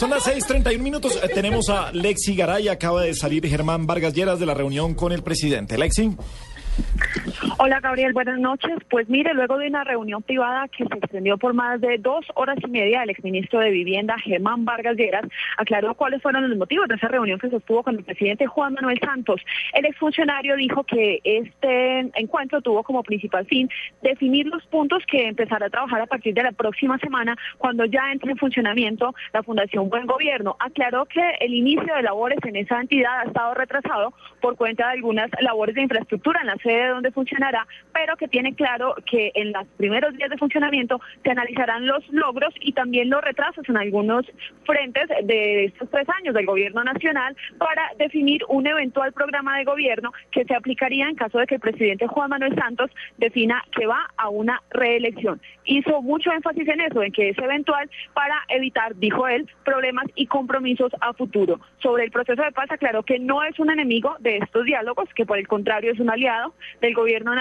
Son 0.00 0.08
las 0.08 0.22
6:31 0.22 0.78
minutos. 0.78 1.20
Eh, 1.22 1.28
tenemos 1.28 1.68
a 1.68 1.92
Lexi 1.92 2.34
Garay. 2.34 2.68
Acaba 2.68 3.02
de 3.02 3.12
salir 3.12 3.46
Germán 3.46 3.86
Vargas 3.86 4.14
Lleras 4.14 4.40
de 4.40 4.46
la 4.46 4.54
reunión 4.54 4.94
con 4.94 5.12
el 5.12 5.22
presidente. 5.22 5.76
Lexi. 5.76 6.16
Hola 7.62 7.78
Gabriel, 7.80 8.14
buenas 8.14 8.38
noches. 8.38 8.72
Pues 8.88 9.06
mire, 9.10 9.34
luego 9.34 9.58
de 9.58 9.68
una 9.68 9.84
reunión 9.84 10.22
privada 10.22 10.66
que 10.68 10.82
se 10.86 10.94
extendió 10.96 11.36
por 11.36 11.52
más 11.52 11.78
de 11.82 11.98
dos 11.98 12.24
horas 12.34 12.56
y 12.64 12.70
media, 12.70 13.02
el 13.02 13.10
exministro 13.10 13.60
de 13.60 13.68
Vivienda, 13.68 14.16
Germán 14.18 14.64
Vargas 14.64 14.96
Lleras, 14.96 15.26
aclaró 15.58 15.94
cuáles 15.94 16.22
fueron 16.22 16.48
los 16.48 16.56
motivos 16.56 16.88
de 16.88 16.94
esa 16.94 17.08
reunión 17.08 17.38
que 17.38 17.48
se 17.48 17.56
sostuvo 17.56 17.82
con 17.82 17.96
el 17.96 18.04
presidente 18.04 18.46
Juan 18.46 18.72
Manuel 18.72 18.98
Santos. 19.04 19.42
El 19.74 19.84
exfuncionario 19.84 20.56
dijo 20.56 20.84
que 20.84 21.20
este 21.22 21.98
encuentro 22.14 22.62
tuvo 22.62 22.82
como 22.82 23.02
principal 23.02 23.44
fin 23.44 23.68
definir 24.00 24.46
los 24.46 24.64
puntos 24.68 25.04
que 25.06 25.28
empezará 25.28 25.66
a 25.66 25.70
trabajar 25.70 26.00
a 26.00 26.06
partir 26.06 26.32
de 26.32 26.44
la 26.44 26.52
próxima 26.52 26.96
semana, 26.96 27.36
cuando 27.58 27.84
ya 27.84 28.10
entre 28.10 28.30
en 28.30 28.38
funcionamiento 28.38 29.14
la 29.34 29.42
Fundación 29.42 29.90
Buen 29.90 30.06
Gobierno. 30.06 30.56
Aclaró 30.60 31.04
que 31.04 31.20
el 31.40 31.52
inicio 31.52 31.94
de 31.94 32.04
labores 32.04 32.38
en 32.42 32.56
esa 32.56 32.80
entidad 32.80 33.20
ha 33.20 33.24
estado 33.24 33.52
retrasado 33.52 34.14
por 34.40 34.56
cuenta 34.56 34.86
de 34.86 34.92
algunas 34.94 35.30
labores 35.42 35.74
de 35.74 35.82
infraestructura 35.82 36.40
en 36.40 36.46
la 36.46 36.56
sede 36.56 36.88
donde 36.88 37.12
pero 37.92 38.16
que 38.16 38.28
tiene 38.28 38.54
claro 38.54 38.94
que 39.06 39.32
en 39.34 39.52
los 39.52 39.66
primeros 39.76 40.14
días 40.16 40.30
de 40.30 40.38
funcionamiento 40.38 41.00
se 41.22 41.30
analizarán 41.30 41.86
los 41.86 42.08
logros 42.10 42.54
y 42.60 42.72
también 42.72 43.10
los 43.10 43.22
retrasos 43.22 43.68
en 43.68 43.76
algunos 43.76 44.26
frentes 44.64 45.08
de 45.24 45.64
estos 45.64 45.90
tres 45.90 46.08
años 46.08 46.34
del 46.34 46.46
gobierno 46.46 46.82
nacional 46.84 47.36
para 47.58 47.90
definir 47.98 48.42
un 48.48 48.66
eventual 48.66 49.12
programa 49.12 49.58
de 49.58 49.64
gobierno 49.64 50.12
que 50.30 50.44
se 50.44 50.54
aplicaría 50.54 51.08
en 51.08 51.16
caso 51.16 51.38
de 51.38 51.46
que 51.46 51.56
el 51.56 51.60
presidente 51.60 52.06
Juan 52.06 52.30
Manuel 52.30 52.54
Santos 52.54 52.90
defina 53.18 53.64
que 53.76 53.86
va 53.86 54.08
a 54.16 54.28
una 54.28 54.62
reelección. 54.70 55.40
Hizo 55.64 56.02
mucho 56.02 56.32
énfasis 56.32 56.66
en 56.68 56.80
eso, 56.80 57.02
en 57.02 57.12
que 57.12 57.30
es 57.30 57.38
eventual 57.38 57.90
para 58.14 58.34
evitar, 58.48 58.96
dijo 58.96 59.28
él, 59.28 59.48
problemas 59.64 60.06
y 60.14 60.26
compromisos 60.26 60.92
a 61.00 61.12
futuro. 61.12 61.60
Sobre 61.82 62.04
el 62.04 62.10
proceso 62.10 62.42
de 62.42 62.52
paz 62.52 62.70
aclaró 62.70 63.02
que 63.02 63.18
no 63.18 63.42
es 63.42 63.58
un 63.58 63.70
enemigo 63.70 64.16
de 64.20 64.38
estos 64.38 64.64
diálogos, 64.64 65.08
que 65.14 65.26
por 65.26 65.38
el 65.38 65.48
contrario 65.48 65.92
es 65.92 66.00
un 66.00 66.10
aliado 66.10 66.54
del 66.80 66.94
gobierno 66.94 67.32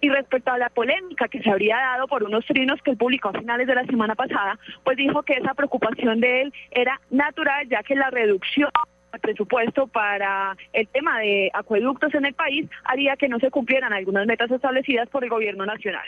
y 0.00 0.08
respecto 0.08 0.50
a 0.50 0.58
la 0.58 0.70
polémica 0.70 1.28
que 1.28 1.42
se 1.42 1.50
habría 1.50 1.76
dado 1.76 2.06
por 2.06 2.22
unos 2.22 2.44
trinos 2.46 2.80
que 2.82 2.92
él 2.92 2.96
publicó 2.96 3.28
a 3.28 3.38
finales 3.38 3.66
de 3.66 3.74
la 3.74 3.84
semana 3.84 4.14
pasada, 4.14 4.58
pues 4.84 4.96
dijo 4.96 5.22
que 5.22 5.34
esa 5.34 5.54
preocupación 5.54 6.20
de 6.20 6.42
él 6.42 6.52
era 6.70 7.00
natural 7.10 7.68
ya 7.68 7.82
que 7.82 7.94
la 7.94 8.10
reducción 8.10 8.70
del 9.12 9.20
presupuesto 9.20 9.86
para 9.86 10.56
el 10.72 10.88
tema 10.88 11.20
de 11.20 11.50
acueductos 11.52 12.14
en 12.14 12.26
el 12.26 12.34
país 12.34 12.68
haría 12.84 13.16
que 13.16 13.28
no 13.28 13.38
se 13.38 13.50
cumplieran 13.50 13.92
algunas 13.92 14.26
metas 14.26 14.50
establecidas 14.50 15.08
por 15.08 15.24
el 15.24 15.30
gobierno 15.30 15.66
nacional. 15.66 16.06